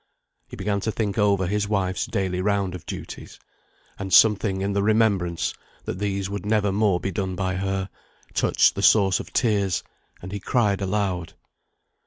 [0.47, 3.39] He began to think over his wife's daily round of duties;
[3.99, 5.53] and something in the remembrance
[5.85, 7.87] that these would never more be done by her,
[8.33, 9.83] touched the source of tears,
[10.19, 11.33] and he cried aloud.